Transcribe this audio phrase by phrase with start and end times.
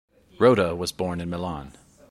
[0.39, 1.73] Rota was born in Milan.